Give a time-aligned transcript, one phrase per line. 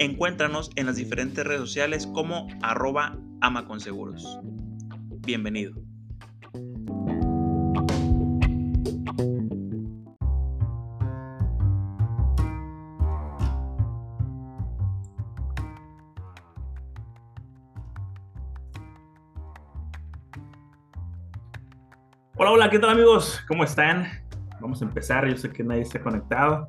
[0.00, 4.40] Encuéntranos en las diferentes redes sociales como arroba amaconseguros.
[5.20, 5.74] Bienvenido.
[22.36, 23.40] Hola, hola, ¿qué tal amigos?
[23.46, 24.08] ¿Cómo están?
[24.60, 26.66] Vamos a empezar, yo sé que nadie está conectado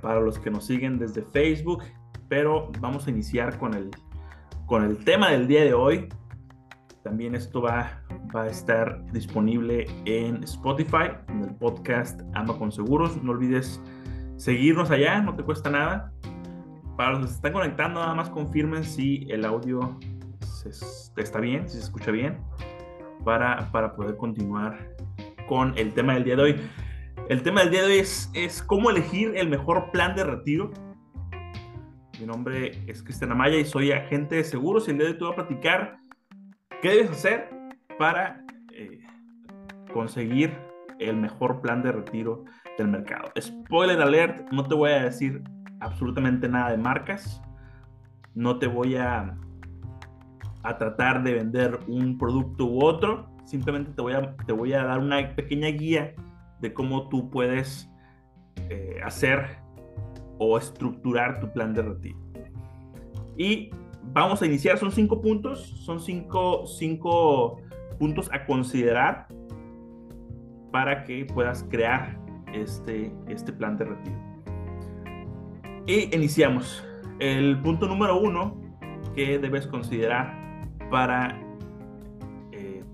[0.00, 1.82] para los que nos siguen desde Facebook,
[2.28, 3.90] pero vamos a iniciar con el,
[4.66, 6.08] con el tema del día de hoy.
[7.02, 8.02] También esto va,
[8.34, 13.22] va a estar disponible en Spotify, en el podcast Ama con Seguros.
[13.22, 13.80] No olvides
[14.36, 16.12] seguirnos allá, no te cuesta nada.
[16.96, 19.98] Para los que se están conectando, nada más confirmen si el audio
[21.16, 22.38] está bien, si se escucha bien,
[23.24, 24.94] para, para poder continuar
[25.48, 26.60] con el tema del día de hoy.
[27.30, 30.72] El tema del día de hoy es, es cómo elegir el mejor plan de retiro.
[32.18, 35.18] Mi nombre es Cristian Amaya y soy agente de seguros y el día de hoy
[35.18, 35.98] te voy a platicar
[36.82, 37.48] qué debes hacer
[38.00, 38.98] para eh,
[39.92, 40.58] conseguir
[40.98, 42.46] el mejor plan de retiro
[42.76, 43.30] del mercado.
[43.40, 45.40] Spoiler alert, no te voy a decir
[45.78, 47.40] absolutamente nada de marcas.
[48.34, 49.38] No te voy a,
[50.64, 53.30] a tratar de vender un producto u otro.
[53.44, 56.12] Simplemente te voy a, te voy a dar una pequeña guía
[56.60, 57.90] de cómo tú puedes
[58.68, 59.58] eh, hacer
[60.38, 62.18] o estructurar tu plan de retiro.
[63.36, 63.70] Y
[64.12, 67.60] vamos a iniciar, son cinco puntos, son cinco, cinco
[67.98, 69.28] puntos a considerar
[70.72, 72.18] para que puedas crear
[72.52, 74.16] este, este plan de retiro.
[75.86, 76.84] Y iniciamos.
[77.18, 78.56] El punto número uno
[79.14, 80.34] que debes considerar
[80.90, 81.38] para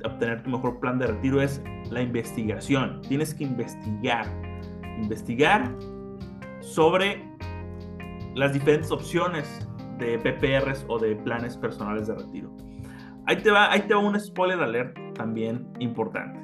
[0.07, 3.01] obtener tu mejor plan de retiro es la investigación.
[3.03, 4.27] Tienes que investigar.
[5.01, 5.71] Investigar
[6.61, 7.23] sobre
[8.35, 9.67] las diferentes opciones
[9.99, 12.55] de PPRs o de planes personales de retiro.
[13.27, 16.39] Ahí te va, ahí te va un spoiler alert también importante.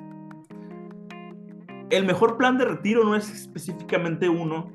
[1.91, 4.72] El mejor plan de retiro no es específicamente uno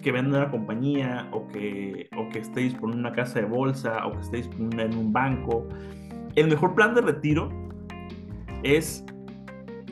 [0.00, 4.12] que venda una compañía o que, o que esté en una casa de bolsa o
[4.12, 5.68] que esté en un banco.
[6.36, 7.50] El mejor plan de retiro
[8.62, 9.04] es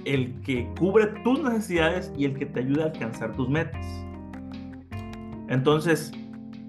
[0.04, 3.86] el que cubre tus necesidades y el que te ayuda a alcanzar tus metas.
[5.48, 6.12] Entonces,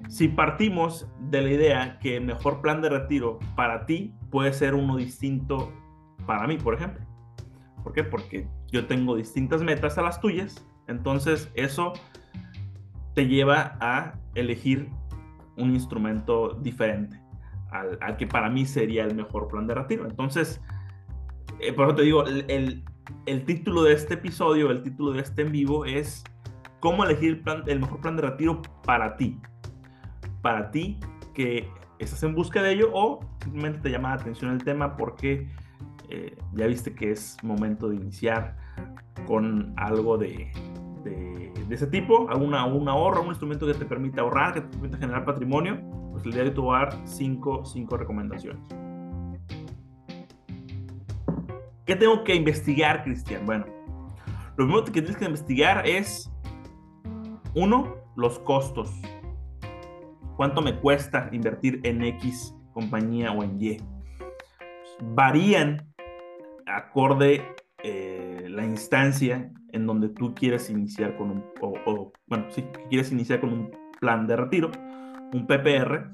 [0.07, 4.73] si partimos de la idea que el mejor plan de retiro para ti puede ser
[4.73, 5.71] uno distinto
[6.25, 7.05] para mí, por ejemplo.
[7.83, 8.03] ¿Por qué?
[8.03, 10.65] Porque yo tengo distintas metas a las tuyas.
[10.87, 11.93] Entonces, eso
[13.13, 14.89] te lleva a elegir
[15.57, 17.21] un instrumento diferente
[17.71, 20.05] al, que para mí sería el mejor plan de retiro.
[20.05, 20.61] Entonces,
[21.59, 22.83] eh, por eso te digo, el,
[23.25, 26.23] el título de este episodio, el título de este en vivo es
[26.79, 29.39] cómo elegir el, mejor plan de retiro para ti.
[30.41, 30.99] Para ti
[31.33, 31.67] que
[31.99, 35.47] estás en busca de ello o simplemente te llama la atención el tema porque
[36.09, 38.57] eh, ya viste que es momento de iniciar
[39.27, 40.51] con algo de,
[41.03, 44.97] de, ese tipo, alguna, un ahorro, un instrumento que te permita ahorrar, que te permita
[44.97, 45.79] generar patrimonio,
[46.11, 48.59] pues el día de hoy te voy a dar cinco, cinco recomendaciones.
[51.89, 53.47] ¿Qué tengo que investigar, Cristian?
[53.47, 53.65] Bueno,
[54.49, 56.31] lo primero que tienes que investigar es,
[57.55, 58.91] uno, los costos.
[60.37, 63.77] ¿Cuánto me cuesta invertir en X compañía o en Y?
[65.01, 65.91] Varían
[66.67, 73.11] acorde eh, la instancia en donde tú quieres iniciar con un, o, bueno, sí, quieres
[73.11, 74.69] iniciar con un plan de retiro,
[75.33, 76.11] un PPR.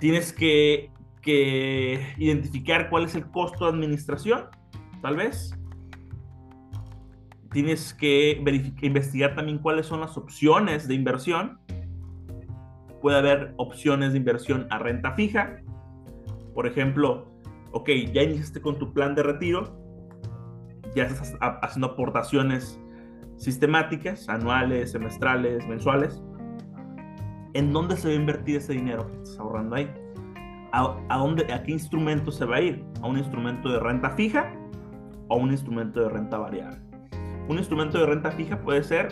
[0.00, 0.90] Tienes que
[1.24, 4.44] que identificar cuál es el costo de administración,
[5.02, 5.58] tal vez.
[7.50, 8.42] Tienes que
[8.82, 11.58] investigar también cuáles son las opciones de inversión.
[13.00, 15.60] Puede haber opciones de inversión a renta fija.
[16.52, 17.32] Por ejemplo,
[17.72, 19.80] ok, ya iniciaste con tu plan de retiro,
[20.94, 22.80] ya estás haciendo aportaciones
[23.36, 26.22] sistemáticas, anuales, semestrales, mensuales.
[27.54, 29.90] ¿En dónde se va a invertir ese dinero que estás ahorrando ahí?
[30.74, 32.84] ¿A, dónde, ¿A qué instrumento se va a ir?
[33.00, 34.52] ¿A un instrumento de renta fija
[35.28, 36.80] o a un instrumento de renta variable?
[37.48, 39.08] Un instrumento de renta fija puede ser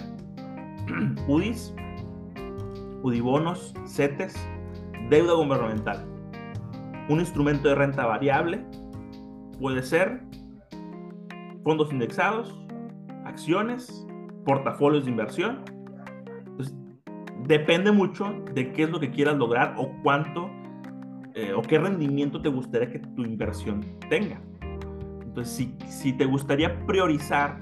[1.28, 1.72] UDIs,
[3.04, 4.34] UDIBonos, CETES,
[5.08, 6.04] deuda gubernamental.
[7.08, 8.66] Un instrumento de renta variable
[9.60, 10.20] puede ser
[11.62, 12.60] fondos indexados,
[13.24, 14.04] acciones,
[14.44, 15.62] portafolios de inversión.
[17.46, 20.50] depende mucho de qué es lo que quieras lograr o cuánto
[21.34, 24.40] eh, o qué rendimiento te gustaría que tu inversión tenga.
[25.22, 27.58] Entonces, si, te gustaría priorizar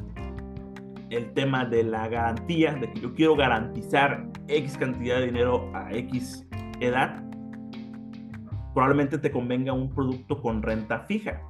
[1.11, 5.93] el tema de la garantía, de que yo quiero garantizar X cantidad de dinero a
[5.93, 6.46] X
[6.81, 7.22] edad,
[8.75, 11.40] probablemente te convenga un producto con renta fija.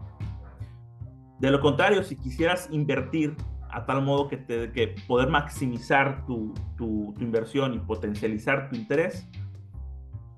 [1.39, 3.35] De lo contrario, si quisieras invertir
[3.71, 6.55] a tal modo que, te, poder maximizar tu,
[7.21, 9.29] inversión y potencializar tu interés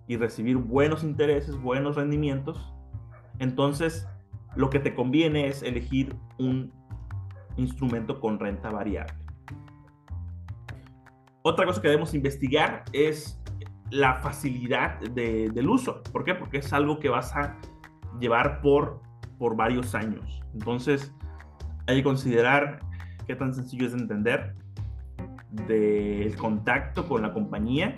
[0.06, 2.72] y recibir buenos intereses, buenos rendimientos,
[3.38, 4.06] entonces
[4.56, 6.72] lo que te conviene es elegir un
[7.56, 9.14] instrumento con renta variable.
[11.43, 13.40] Otra cosa que debemos investigar es
[13.90, 16.02] la facilidad de, del uso.
[16.12, 16.34] ¿Por qué?
[16.34, 17.58] Porque es algo que vas a
[18.20, 19.00] llevar por,
[19.38, 20.40] por varios años.
[20.54, 21.12] Entonces,
[21.87, 22.81] hay que considerar
[23.26, 24.54] qué tan sencillo es de entender
[25.50, 27.94] del contacto con la compañía,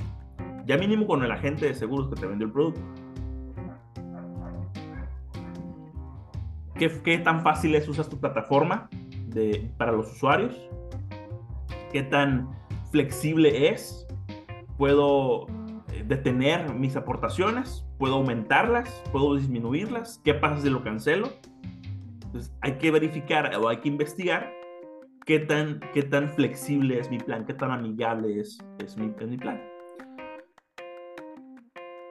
[0.67, 2.81] ya mínimo con el agente de seguros que te vendió el producto.
[6.75, 8.89] ¿Qué, qué tan fácil es usar tu plataforma
[9.29, 10.57] de, para los usuarios?
[11.93, 12.51] ¿Qué tan
[12.91, 14.07] flexible es?
[14.77, 15.47] ¿Puedo
[15.93, 17.87] eh, detener mis aportaciones?
[17.99, 19.03] ¿Puedo aumentarlas?
[19.13, 20.21] ¿Puedo disminuirlas?
[20.25, 21.31] ¿Qué pasa si lo cancelo?
[22.25, 24.53] Entonces hay que verificar o hay que investigar
[25.25, 29.37] qué tan, qué tan flexible es mi plan, qué tan amigable es, es, mi, mi
[29.37, 29.61] plan.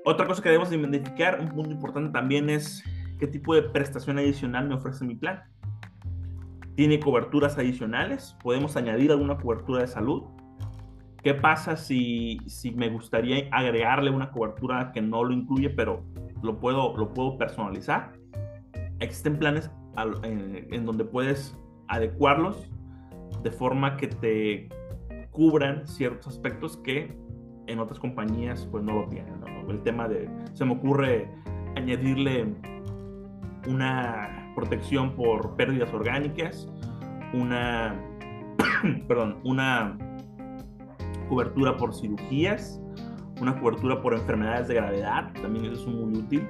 [0.06, 2.84] Otra cosa que debemos identificar, un punto importante también es
[3.20, 5.44] qué tipo de prestación adicional me ofrece mi plan.
[6.76, 8.36] ¿Tiene coberturas adicionales?
[8.44, 10.24] ¿Podemos añadir alguna cobertura de salud?
[11.24, 16.04] ¿Qué pasa si, si me gustaría agregarle una cobertura que no lo incluye, pero
[16.42, 18.12] lo puedo, lo puedo personalizar?
[19.00, 19.72] Existen planes
[20.24, 21.58] en, en donde puedes
[21.88, 22.70] adecuarlos
[23.42, 24.70] de forma que te
[25.32, 27.16] cubran ciertos aspectos que
[27.68, 29.53] en otras compañías pues no lo tienen.
[29.69, 31.30] El tema de, se me ocurre
[31.75, 32.54] añadirle
[33.68, 36.69] una protección por pérdidas orgánicas,
[37.33, 38.00] una,
[39.07, 39.98] perdón, una
[41.30, 42.80] cobertura por cirugías,
[43.42, 46.48] una cobertura por enfermedades de gravedad, también eso es muy útil,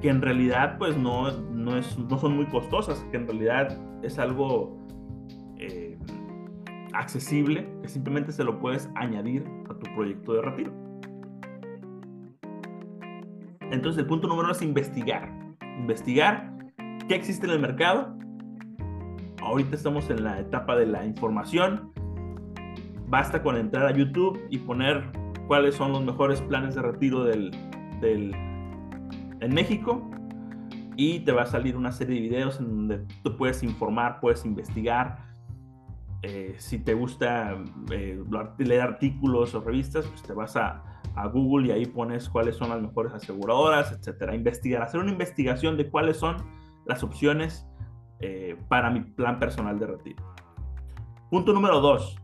[0.00, 4.18] que en realidad pues no, no, es, no son muy costosas, que en realidad es
[4.18, 4.78] algo
[5.58, 5.98] eh,
[6.92, 10.89] accesible que simplemente se lo puedes añadir a tu proyecto de retiro.
[13.70, 15.32] Entonces el punto número uno es investigar.
[15.78, 16.52] Investigar
[17.08, 18.16] qué existe en el mercado.
[19.42, 21.92] Ahorita estamos en la etapa de la información.
[23.06, 25.10] Basta con entrar a YouTube y poner
[25.46, 27.50] cuáles son los mejores planes de retiro del,
[28.00, 28.32] del,
[29.40, 30.08] en México
[30.96, 34.44] y te va a salir una serie de videos en donde tú puedes informar, puedes
[34.44, 35.30] investigar,
[36.22, 37.56] eh, si te gusta
[37.90, 38.22] eh,
[38.58, 42.80] leer artículos o revistas, pues te vas a, Google y ahí pones cuáles son las
[42.80, 44.34] mejores aseguradoras, etcétera.
[44.34, 46.36] Investigar, hacer una investigación de cuáles son
[46.86, 47.66] las opciones
[48.20, 50.24] eh, para mi plan personal de retiro.
[51.30, 52.18] Punto número dos.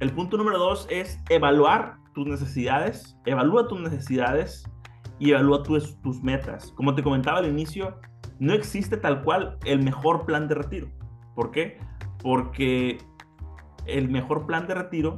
[0.00, 4.64] El punto número dos es evaluar tus necesidades, evalúa tus necesidades
[5.18, 6.72] y evalúa tus, tus metas.
[6.72, 8.00] Como te comentaba al inicio,
[8.38, 10.88] no existe tal cual el mejor plan de retiro.
[11.34, 11.78] ¿Por qué?
[12.22, 12.98] Porque
[13.86, 15.16] el mejor plan de retiro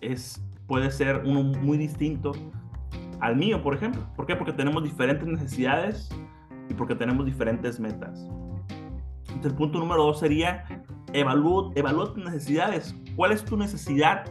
[0.00, 2.30] es, puede ser uno muy distinto
[3.18, 4.06] al mío, por ejemplo.
[4.14, 4.36] ¿Por qué?
[4.36, 6.08] Porque tenemos diferentes necesidades
[6.68, 8.24] y porque tenemos diferentes metas.
[9.22, 10.64] Entonces, el punto número dos sería
[11.12, 12.94] evalúa, evalúa tus necesidades.
[13.16, 14.24] ¿Cuál es tu necesidad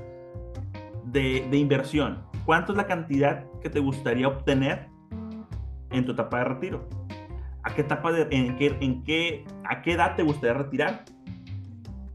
[1.04, 2.24] de, de, inversión?
[2.46, 4.88] ¿Cuánto es la cantidad que te gustaría obtener
[5.92, 6.88] en tu etapa de retiro?
[7.64, 11.04] ¿A qué etapa de, en qué, en qué, a qué edad te gustaría retirar?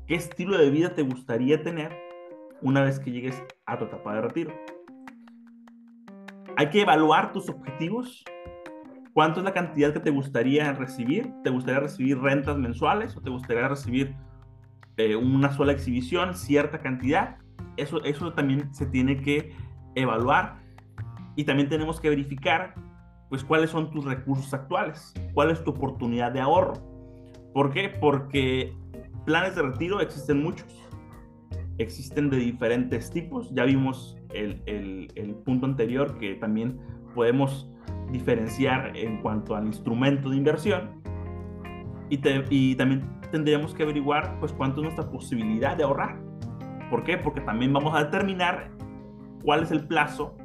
[0.07, 2.04] ¿Qué estilo de vida te gustaría tener
[2.65, 4.53] una vez que llegues a tu etapa de retiro?
[6.57, 8.25] Hay que evaluar tus objetivos.
[9.13, 11.33] ¿Cuánto es la cantidad que te gustaría recibir?
[11.45, 14.17] ¿Te gustaría recibir rentas mensuales o te gustaría recibir
[14.97, 17.37] eh, una sola exhibición, cierta cantidad?
[17.77, 19.55] Eso, eso también se tiene que
[19.95, 20.57] evaluar.
[21.37, 22.75] Y también tenemos que verificar
[23.29, 26.75] pues cuáles son tus recursos actuales, cuál es tu oportunidad de ahorro.
[27.53, 27.89] ¿Por qué?
[27.89, 28.75] Porque
[29.27, 30.67] planes de retiro existen muchos,
[31.79, 33.51] existen de diferentes tipos.
[33.55, 36.79] Ya vimos el, el, punto anterior que también
[37.15, 37.71] podemos
[38.11, 41.03] diferenciar en cuanto al instrumento de inversión.
[42.11, 46.21] Y, y, también tendríamos que averiguar pues cuánto es nuestra posibilidad de ahorrar.
[46.91, 47.17] ¿Por qué?
[47.19, 48.71] Porque también vamos a determinar
[49.43, 50.37] cuál es el plazo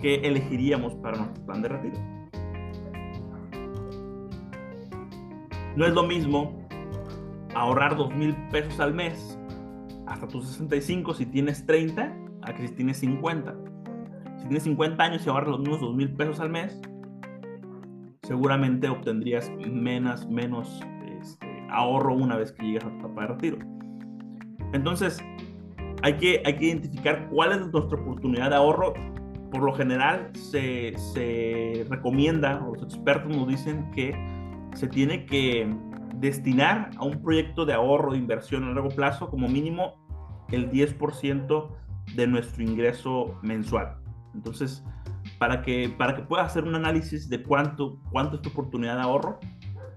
[0.00, 1.98] que elegiríamos para nuestro plan de retiro.
[5.76, 6.62] No es lo mismo
[7.54, 9.38] ahorrar dos mil pesos al mes
[10.06, 13.54] hasta tus 65 si tienes 30 a que si tienes 50.
[14.38, 16.80] Si tienes 50 años y ahorras los mismos dos mil pesos al mes,
[18.22, 20.80] seguramente obtendrías menos, menos
[21.20, 23.58] este, ahorro una vez que llegas a tu etapa de retiro.
[24.72, 25.22] Entonces,
[26.02, 28.94] hay que, hay que identificar cuál es nuestra oportunidad de ahorro.
[29.50, 34.12] Por lo general, se, se recomienda, o los expertos nos dicen que
[34.74, 35.68] se tiene que
[36.14, 39.94] destinar a un proyecto de ahorro, de inversión a largo plazo, como mínimo
[40.50, 41.68] el 10%
[42.14, 43.96] de nuestro ingreso mensual.
[44.34, 44.84] Entonces,
[45.38, 49.02] para que, para que puedas hacer un análisis de cuánto, cuánto es tu oportunidad de
[49.02, 49.38] ahorro,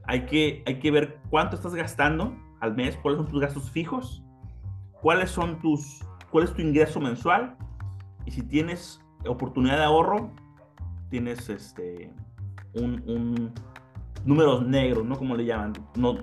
[0.07, 4.23] hay que, hay que ver cuánto estás gastando al mes, cuáles son tus gastos fijos,
[5.01, 5.99] cuáles son tus,
[6.31, 7.57] cuál es tu ingreso mensual
[8.25, 10.31] y si tienes oportunidad de ahorro,
[11.09, 12.13] tienes este,
[12.73, 13.53] un, un
[14.25, 15.17] números negros, ¿no?
[15.17, 15.73] Como le llaman.
[15.95, 16.17] No,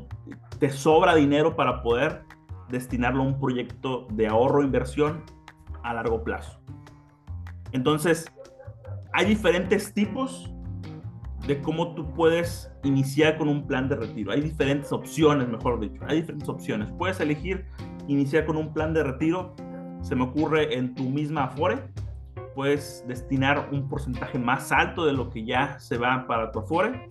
[0.59, 2.25] te sobra dinero para poder
[2.69, 5.23] destinarlo a un proyecto de ahorro inversión
[5.83, 6.61] a largo plazo.
[7.73, 8.31] Entonces,
[9.13, 10.51] hay diferentes tipos
[11.47, 14.33] de cómo tú puedes iniciar con un plan de retiro.
[14.33, 16.03] Hay diferentes opciones, mejor dicho.
[16.07, 16.91] Hay diferentes opciones.
[16.93, 17.67] Puedes elegir
[18.09, 19.55] iniciar con un plan de retiro.
[20.03, 21.79] Se me ocurre en tu misma Afore.
[22.55, 27.11] Puedes destinar un porcentaje más alto de lo que ya se va para tu Afore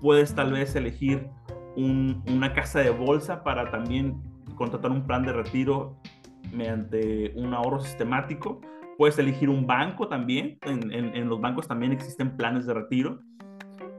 [0.00, 1.28] puedes tal vez elegir
[1.76, 4.20] una casa de bolsa para también
[4.56, 5.96] contratar un plan de retiro
[6.52, 8.60] mediante un ahorro sistemático.
[8.96, 10.58] Puedes elegir un banco también.
[10.62, 13.20] En, los bancos también existen planes de retiro.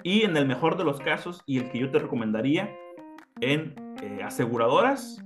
[0.04, 2.70] Y en el mejor de los casos, y el que yo te recomendaría,
[3.42, 5.24] en eh, aseguradoras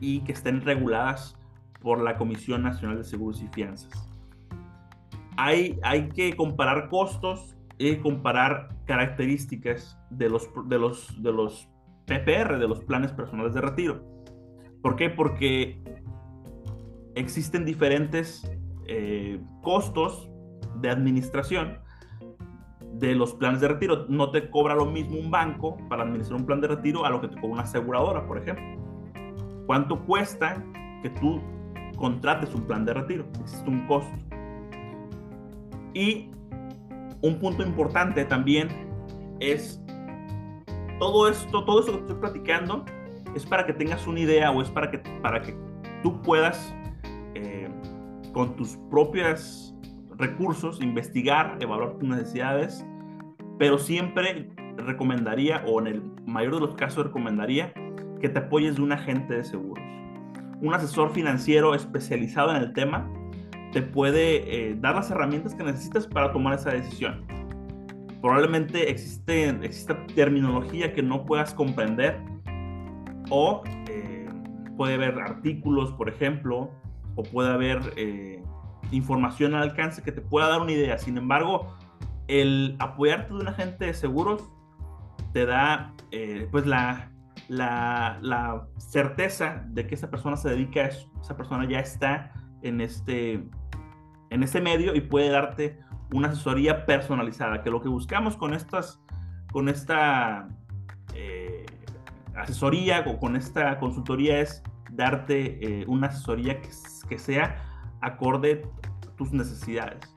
[0.00, 1.36] y que estén reguladas
[1.80, 4.08] por la Comisión Nacional de Seguros y Fianzas.
[5.36, 11.68] Hay, hay que comparar costos y comparar características de los, de, los, de los
[12.06, 14.02] PPR, de los planes personales de retiro.
[14.82, 15.10] ¿Por qué?
[15.10, 15.80] Porque
[17.14, 18.50] existen diferentes
[18.86, 20.28] eh, costos
[20.80, 21.78] de administración
[22.94, 24.06] de los planes de retiro.
[24.08, 27.20] No te cobra lo mismo un banco para administrar un plan de retiro a lo
[27.20, 28.64] que te cobra una aseguradora, por ejemplo.
[29.66, 30.64] ¿Cuánto cuesta
[31.02, 31.40] que tú
[31.96, 33.26] contrates un plan de retiro?
[33.40, 34.16] Existe un costo.
[35.94, 36.30] Y
[37.22, 38.68] un punto importante también
[39.40, 39.80] es
[40.98, 42.84] todo esto, todo eso que estoy platicando
[43.34, 45.56] es para que tengas una idea o es para que, para que
[46.02, 46.74] tú puedas
[47.34, 47.68] eh,
[48.32, 49.74] con tus propios
[50.16, 52.84] recursos investigar, evaluar tus necesidades,
[53.58, 57.72] pero siempre recomendaría, o en el mayor de los casos recomendaría,
[58.20, 59.84] que te apoyes de un agente de seguros.
[60.60, 63.08] Un asesor financiero especializado en el tema
[63.78, 67.24] te puede eh, dar las herramientas que necesitas para tomar esa decisión.
[68.20, 72.20] Probablemente existe, exista terminología que no puedas comprender
[73.30, 74.28] o eh,
[74.76, 76.72] puede haber artículos, por ejemplo,
[77.14, 78.42] o puede haber eh,
[78.90, 80.98] información al alcance que te pueda dar una idea.
[80.98, 81.72] Sin embargo,
[82.26, 84.42] el apoyarte de un agente de seguros
[85.32, 85.94] te da
[86.50, 87.12] pues la,
[87.46, 92.32] la, la, certeza de que esa persona se dedica esa persona ya está
[92.62, 93.44] en este,
[94.30, 95.78] en ese medio y puede darte
[96.12, 99.00] una asesoría personalizada, que lo que buscamos con estas,
[99.52, 100.48] con esta
[101.14, 101.66] eh,
[102.34, 106.70] asesoría o con esta consultoría es darte eh, una asesoría que,
[107.08, 107.62] que, sea
[108.00, 108.64] acorde
[109.06, 110.16] a tus necesidades.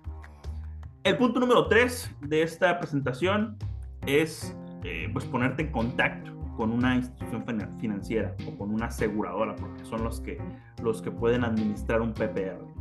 [1.04, 3.58] El punto número tres de esta presentación
[4.06, 7.44] es eh, pues ponerte en contacto con una institución
[7.80, 10.38] financiera o con una aseguradora, porque son los que,
[10.84, 12.81] los que pueden administrar un PPR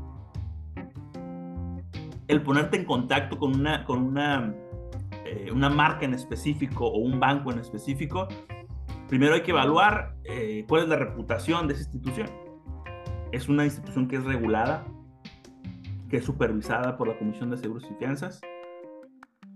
[2.30, 4.54] el ponerte en contacto con una, con una,
[5.24, 8.28] eh, una marca en específico o un banco en específico,
[9.08, 12.28] primero hay que evaluar eh, cuál es la reputación de esa institución.
[13.32, 14.86] Es una institución que es regulada,
[16.08, 18.40] que es supervisada por la Comisión de Seguros y Fianzas.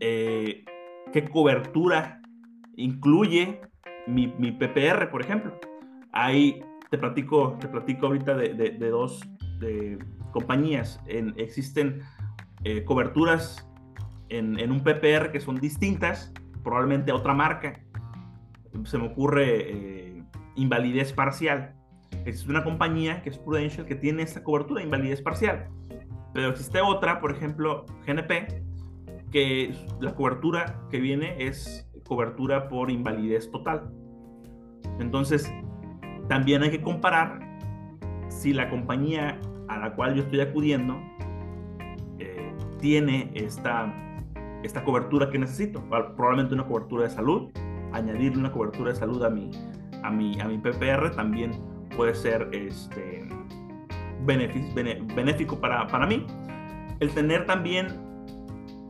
[0.01, 0.65] Eh,
[1.13, 2.21] ¿Qué cobertura
[2.77, 3.61] incluye
[4.09, 5.57] mi, mi, PPR, por ejemplo?
[6.11, 9.21] Ahí te platico, te platico ahorita de, de, dos
[10.33, 11.01] compañías.
[11.07, 12.03] En, existen
[12.65, 13.69] eh, coberturas
[14.29, 17.81] en, un PPR que son distintas, probablemente a otra marca.
[18.85, 20.25] Se me ocurre eh,
[20.57, 21.75] invalidez parcial.
[22.25, 25.69] Existe una compañía que es Prudential que tiene esta cobertura de invalidez parcial.
[26.33, 28.63] Pero existe otra, por ejemplo, GNP,
[29.31, 33.91] que la cobertura que viene es cobertura por invalidez total.
[34.99, 35.53] Entonces,
[36.29, 37.41] también hay que comparar
[38.29, 41.01] si la compañía a la cual yo estoy acudiendo
[42.85, 43.91] tiene esta,
[44.63, 45.83] esta cobertura que necesito.
[45.89, 47.49] Probablemente una cobertura de salud,
[47.95, 49.51] añadir una cobertura de salud a mi,
[50.03, 51.53] a mi, a mi PPR también
[51.97, 53.27] puede ser este,
[54.27, 56.27] benéfico para, para mí.
[57.01, 57.87] El tener también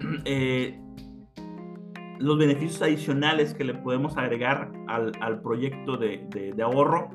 [0.25, 0.77] eh,
[2.19, 7.11] los beneficios adicionales que le podemos agregar al, al proyecto de, de, ahorro.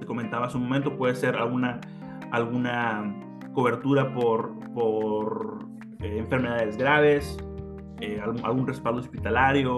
[0.00, 1.80] Te comentaba hace un momento, puede ser alguna,
[2.32, 3.22] alguna
[3.54, 7.36] cobertura por, por eh, enfermedades graves,
[8.00, 9.76] eh, algún, respaldo hospitalario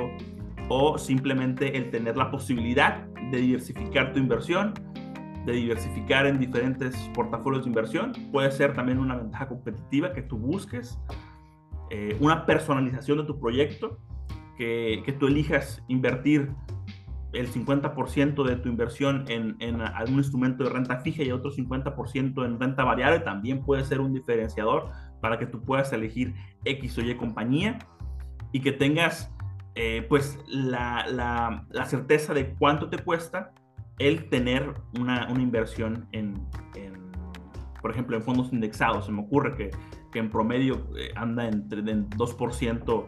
[0.68, 4.74] o simplemente el tener la posibilidad de diversificar tu inversión,
[5.46, 8.12] de diversificar en diferentes portafolios de inversión.
[8.32, 10.98] Puede ser también una ventaja competitiva que tú busques,
[11.90, 13.98] eh, una personalización de tu proyecto
[14.58, 16.50] que, tú elijas invertir
[17.32, 22.58] el 50% de tu inversión en, algún instrumento de renta fija y otro 50% en
[22.58, 26.34] renta variable también puede ser un diferenciador para que tú puedas elegir
[26.64, 27.78] X o Y compañía
[28.52, 29.32] y que tengas
[29.74, 33.52] eh, pues la, certeza de cuánto te cuesta
[33.98, 36.34] el tener una, inversión en,
[37.80, 39.06] por ejemplo, en fondos indexados.
[39.06, 39.70] Se me ocurre que,
[40.18, 43.06] en promedio eh, anda entre, en 2%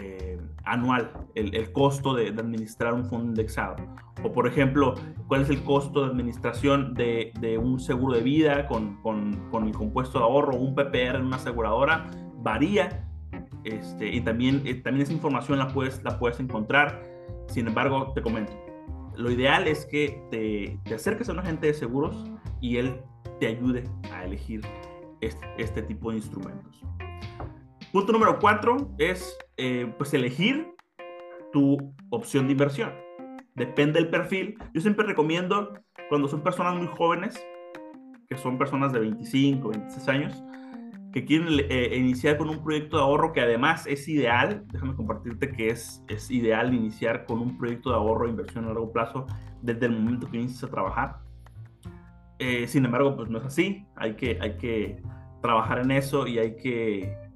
[0.00, 3.76] eh, anual, el, costo de, administrar un fondo indexado.
[4.22, 4.94] O, por ejemplo,
[5.26, 10.18] cuál es el costo de administración de, un seguro de vida con, con, el compuesto
[10.18, 13.04] de ahorro, un PPR en una aseguradora, varía.
[13.64, 17.02] Este, y también, eh, también esa información la puedes, la puedes encontrar.
[17.48, 18.52] Sin embargo, te comento,
[19.16, 22.30] lo ideal es que te, te acerques a un agente de seguros
[22.60, 23.00] y él
[23.40, 24.60] te ayude a elegir
[25.20, 26.84] este, este tipo de instrumentos.
[27.92, 30.74] Punto número cuatro es eh, pues elegir
[31.52, 32.92] tu opción de inversión.
[33.54, 34.58] Depende del perfil.
[34.74, 35.72] Yo siempre recomiendo
[36.10, 37.42] cuando son personas muy jóvenes,
[38.28, 40.44] que son personas de 25, 26 años,
[41.14, 45.50] que quieren eh, iniciar con un proyecto de ahorro que además es ideal, déjame compartirte
[45.50, 49.26] que es, es ideal iniciar con un proyecto de ahorro e inversión a largo plazo
[49.62, 51.20] desde el momento que inicias a trabajar.
[52.38, 55.00] Eh, sin embargo, pues no es así, hay que, hay que
[55.40, 57.27] trabajar en eso y hay que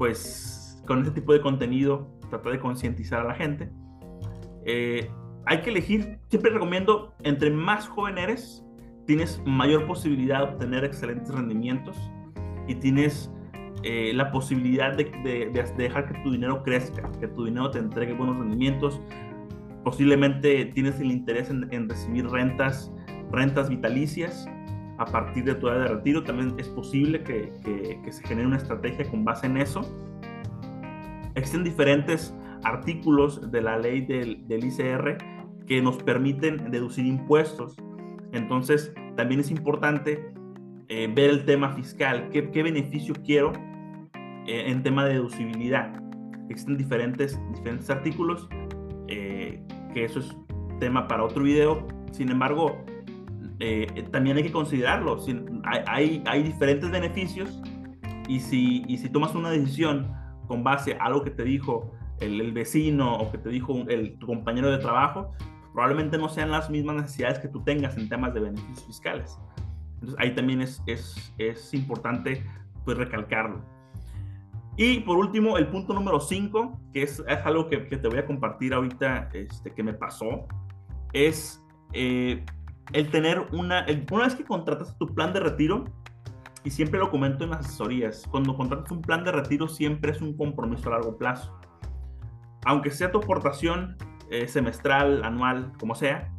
[0.00, 3.70] pues con este tipo de contenido tratar de concientizar a la gente.
[4.64, 5.10] Eh,
[5.44, 8.64] hay que elegir, siempre recomiendo, entre más joven eres,
[9.06, 11.98] tienes mayor posibilidad de obtener excelentes rendimientos
[12.66, 13.30] y tienes
[13.82, 18.38] eh, la posibilidad de, dejar que tu dinero crezca, que tu dinero te entregue buenos
[18.38, 19.02] rendimientos.
[19.84, 22.90] Posiblemente tienes el interés en, recibir rentas,
[23.30, 24.48] rentas vitalicias
[25.00, 26.22] a partir de tu edad de retiro.
[26.22, 27.50] También es posible que,
[28.10, 29.80] se genere una estrategia con base en eso.
[31.34, 32.34] Existen diferentes
[32.64, 35.16] artículos de la ley del, ICR
[35.66, 37.76] que nos permiten deducir impuestos.
[38.32, 40.32] Entonces, también es importante
[40.88, 43.52] eh, ver el tema fiscal, qué, beneficio quiero
[44.46, 45.94] eh, en tema de deducibilidad.
[46.50, 48.48] Existen diferentes, diferentes artículos,
[49.08, 49.62] eh,
[49.94, 50.36] que eso es
[50.78, 51.86] tema para otro video.
[52.10, 52.84] Sin embargo,
[53.60, 55.18] eh, también hay que considerarlo.
[55.86, 57.60] hay, hay, diferentes beneficios
[58.26, 60.12] y si, y si tomas una decisión
[60.48, 64.26] con base a algo que te dijo el, vecino o que te dijo el, tu
[64.26, 65.32] compañero de trabajo,
[65.74, 69.38] probablemente no sean las mismas necesidades que tú tengas en temas de beneficios fiscales.
[69.94, 72.42] Entonces ahí también es, es, es importante
[72.86, 73.62] pues recalcarlo.
[74.78, 78.18] Y por último, el punto número 5, que es, es algo que, que, te voy
[78.18, 80.46] a compartir ahorita, este, que me pasó,
[81.12, 82.44] es eh,
[82.92, 85.84] el tener una, una vez que contratas tu plan de retiro,
[86.64, 90.20] y siempre lo comento en las asesorías, cuando contratas un plan de retiro siempre es
[90.20, 91.58] un compromiso a largo plazo.
[92.66, 93.96] Aunque sea tu aportación
[94.30, 96.30] eh, semestral, anual, como sea,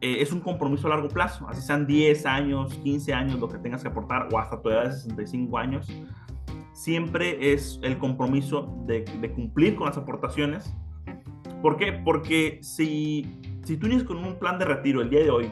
[0.00, 1.46] eh, es un compromiso a largo plazo.
[1.48, 4.86] Así sean 10 años, 15 años lo que tengas que aportar o hasta tu edad
[4.86, 5.88] de 65 años,
[6.72, 10.74] siempre es el compromiso de, cumplir con las aportaciones.
[11.62, 11.92] ¿Por qué?
[11.92, 15.50] Porque si, si tú tienes con un plan de retiro el día de hoy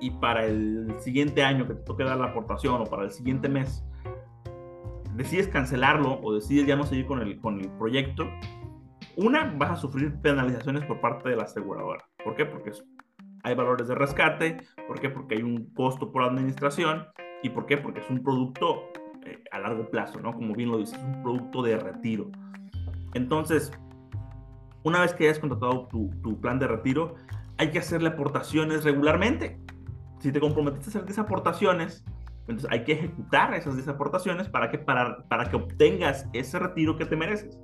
[0.00, 3.48] y para el siguiente año que te toque dar la aportación o para el siguiente
[3.48, 3.84] mes,
[5.14, 8.26] decides cancelarlo o decides ya no seguir con el, con el proyecto,
[9.16, 12.04] una, vas a sufrir penalizaciones por parte de la aseguradora.
[12.24, 12.46] ¿Por qué?
[12.46, 12.72] Porque
[13.42, 15.10] hay valores de rescate, ¿por qué?
[15.10, 17.06] Porque hay un costo por administración
[17.42, 17.76] y ¿por qué?
[17.76, 18.84] Porque es un producto
[19.26, 20.32] eh, a largo plazo, ¿no?
[20.32, 22.30] Como bien lo dices, es un producto de retiro.
[23.14, 23.72] Entonces,
[24.84, 27.16] una vez que hayas contratado tu, tu plan de retiro,
[27.58, 29.60] hay que hacerle aportaciones regularmente.
[30.20, 32.04] Si te comprometiste a hacer 10 aportaciones,
[32.42, 36.96] entonces hay que ejecutar esas 10 aportaciones para que, para, para que obtengas ese retiro
[36.96, 37.58] que te mereces.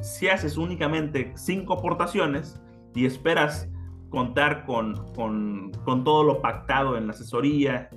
[0.00, 2.60] Si haces únicamente 5 aportaciones
[2.94, 3.68] y esperas
[4.10, 7.88] contar con, con, con, todo lo pactado en la asesoría,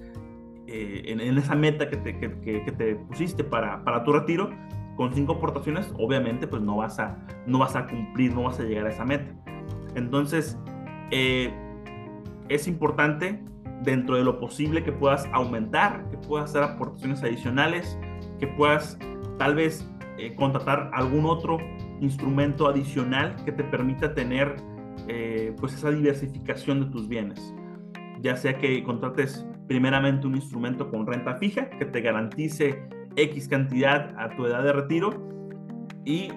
[0.68, 4.50] eh, en, en, esa meta que te, que, que, te pusiste para, para, tu retiro,
[4.96, 8.64] con cinco aportaciones, obviamente, pues no vas, a, no vas a cumplir, no vas a
[8.64, 9.32] llegar a esa meta.
[9.96, 10.58] Entonces,
[11.12, 11.54] eh,
[12.50, 13.44] es importante
[13.84, 17.98] dentro de lo posible que puedas aumentar, que puedas hacer aportaciones adicionales,
[18.40, 18.98] que puedas
[19.38, 21.58] tal vez eh, contratar algún otro
[22.02, 24.56] instrumento adicional que te permita tener
[25.08, 27.54] eh, pues esa diversificación de tus bienes.
[28.22, 34.14] Ya sea que contrates primeramente un instrumento con renta fija que te garantice X cantidad
[34.18, 35.12] a tu edad de retiro
[36.06, 36.30] y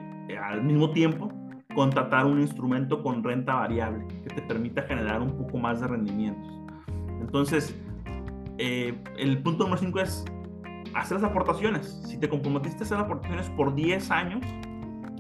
[0.43, 1.33] al mismo tiempo
[1.75, 6.60] contratar un instrumento con renta variable que te permita generar un poco más de rendimientos.
[7.31, 7.77] Entonces,
[8.59, 10.25] eh, el punto número 5 es
[10.97, 12.03] hacer las aportaciones.
[12.05, 14.45] Si te comprometiste a hacer aportaciones por 10 años,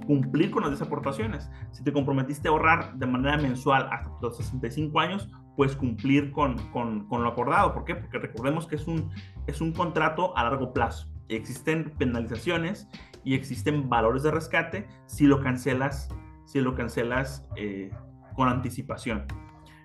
[0.09, 1.49] cumplir con las 10 aportaciones.
[1.70, 6.59] Si te comprometiste a ahorrar de manera mensual hasta los 65 años, pues cumplir con,
[6.73, 7.73] con, con, lo acordado.
[7.73, 7.94] ¿Por qué?
[7.94, 9.09] Porque recordemos que es un,
[9.46, 11.07] es un contrato a largo plazo.
[11.29, 12.88] Existen penalizaciones
[13.23, 16.09] y existen valores de rescate si lo cancelas
[16.44, 17.92] si lo cancelas eh,
[18.35, 19.27] con anticipación.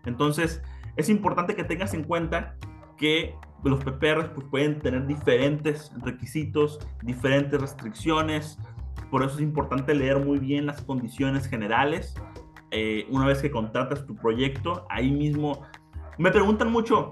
[0.05, 0.63] Entonces,
[0.95, 2.55] es importante que tengas en cuenta
[2.97, 8.59] que los PPRs pues, pueden tener diferentes requisitos, diferentes restricciones.
[9.09, 12.15] Por eso es importante leer muy bien las condiciones generales.
[12.71, 15.61] Eh, una vez que contratas tu proyecto, ahí mismo
[16.17, 17.11] me preguntan mucho,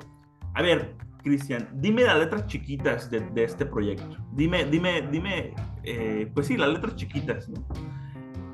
[0.54, 4.18] a ver, Cristian, dime las letras chiquitas de, este proyecto.
[4.34, 7.50] Dime, dime, dime, eh, pues sí, las letras chiquitas.
[7.50, 7.64] ¿no?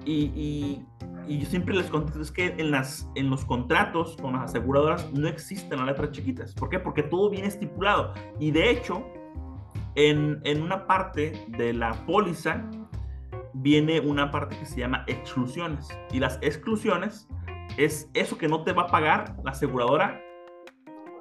[0.06, 0.84] Y,
[1.38, 5.28] yo siempre les contesto, es que en, las, en los contratos con las aseguradoras no
[5.28, 6.54] existen las letras chiquitas.
[6.56, 6.80] ¿Por qué?
[6.80, 8.14] Porque todo viene estipulado.
[8.40, 9.06] Y de hecho,
[9.96, 12.68] en, en una parte de la póliza
[13.54, 15.88] viene una parte que se llama exclusiones.
[16.12, 17.28] Y las exclusiones
[17.78, 20.20] es eso que no te va a pagar la aseguradora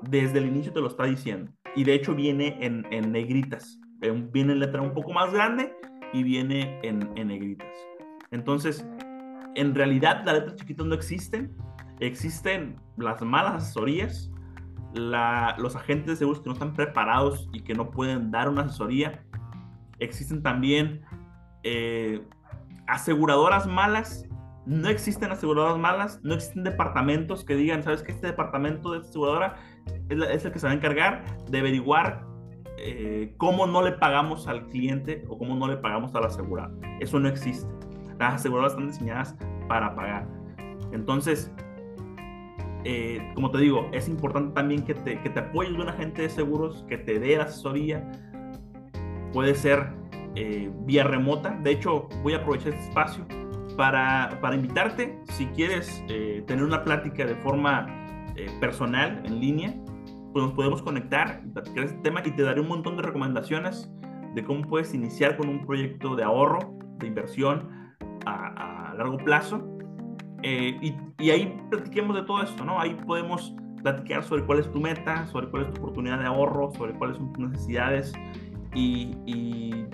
[0.03, 1.53] desde el inicio te lo está diciendo.
[1.75, 3.81] Y de hecho viene en, en negritas.
[4.01, 5.73] Viene en letra un poco más grande
[6.13, 7.69] y viene en, en negritas.
[8.31, 8.87] Entonces,
[9.59, 11.57] en realidad las letras chiquitas no existen.
[12.01, 14.31] Existen las malas asesorías,
[14.95, 19.25] los agentes de seguros que no están preparados y que no pueden dar una asesoría.
[19.99, 21.03] Existen también
[21.65, 22.23] eh,
[22.87, 24.25] aseguradoras malas.
[24.65, 29.09] No existen aseguradoras malas, no existen departamentos que digan, ¿sabes que Este departamento de esta
[29.09, 29.57] aseguradora
[30.11, 32.27] es, el que se va a encargar de averiguar
[32.77, 36.79] eh, cómo no le pagamos al cliente o cómo no le pagamos al asegurado.
[37.01, 37.88] Eso no existe.
[38.19, 39.37] Las aseguradoras están diseñadas
[39.69, 40.27] para pagar.
[40.93, 41.53] Entonces,
[42.85, 46.23] eh, como te digo, es importante también que te, que te apoyes de un agente
[46.23, 48.11] de seguros, que te dé asesoría.
[49.33, 49.93] Puede ser
[50.35, 51.59] eh, vía remota.
[51.63, 53.27] De hecho, voy a aprovechar este espacio
[53.77, 57.95] para, para invitarte, si quieres eh, tener una plática de forma
[58.61, 59.75] personal, en línea,
[60.33, 63.91] pues nos podemos conectar platicar este tema y te daré un montón de recomendaciones
[64.37, 67.69] de cómo puedes iniciar con un proyecto de ahorro, de inversión,
[68.27, 69.63] a, largo plazo.
[70.43, 70.79] Eh,
[71.19, 72.81] y, ahí platiquemos de todo esto, ¿no?
[72.81, 76.73] Ahí podemos platicar sobre cuál es tu meta, sobre cuál es tu oportunidad de ahorro,
[76.75, 78.13] sobre cuáles son tus necesidades
[78.75, 79.87] y,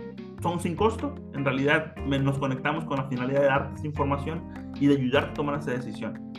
[0.42, 1.14] son sin costo.
[1.32, 4.42] En realidad nos conectamos con la finalidad de darte esa información
[4.78, 6.32] y de ayudarte a tomar esa decisión.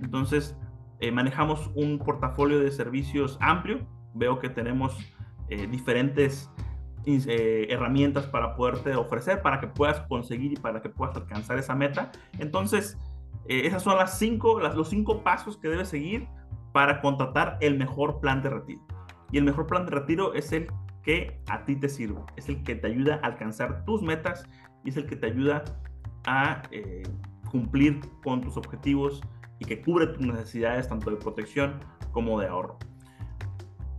[0.00, 0.56] Entonces,
[1.00, 3.86] eh, manejamos un portafolio de servicios amplio.
[4.14, 4.96] Veo que tenemos
[5.48, 6.50] eh, diferentes
[7.04, 11.74] eh, herramientas para poderte ofrecer, para que puedas conseguir y para que puedas alcanzar esa
[11.74, 12.12] meta.
[12.38, 12.98] Entonces,
[13.48, 16.28] eh, esas son las cinco, los cinco pasos que debes seguir
[16.72, 18.82] para contratar el mejor plan de retiro.
[19.30, 20.68] Y el mejor plan de retiro es el
[21.02, 24.48] que a ti te sirve, es el que te ayuda a alcanzar tus metas
[24.84, 25.64] y es el que te ayuda
[26.26, 27.02] a eh,
[27.50, 29.20] cumplir con tus objetivos
[29.58, 31.80] y que cubre tus necesidades tanto de protección
[32.12, 32.78] como de ahorro.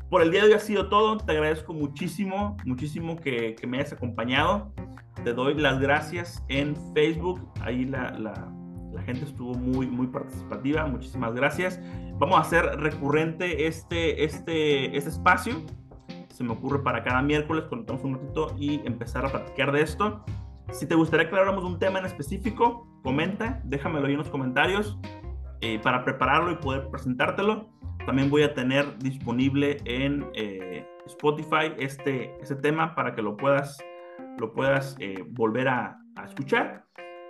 [0.09, 1.17] Por el día de hoy ha sido todo.
[1.17, 4.73] Te agradezco muchísimo, muchísimo que, me hayas acompañado.
[5.23, 7.47] Te doy las gracias en Facebook.
[7.61, 10.85] Ahí la, la, gente estuvo muy, muy participativa.
[10.85, 11.79] Muchísimas gracias.
[12.19, 15.55] Vamos a hacer recurrente este, este, este espacio.
[16.29, 20.23] Se me ocurre para cada miércoles, conectamos un ratito y empezar a platicar de esto.
[20.71, 24.97] Si te gustaría que habláramos un tema en específico, comenta, déjamelo ahí en los comentarios
[25.61, 27.69] eh, para prepararlo y poder presentártelo.
[28.05, 33.77] También voy a tener disponible en, eh, Spotify este, este tema para que lo puedas,
[34.37, 36.85] lo puedas eh, volver a, a escuchar.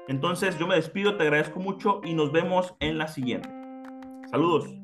[0.08, 3.50] Entonces yo me despido, te agradezco mucho y nos vemos en la siguiente.
[4.30, 4.83] Saludos.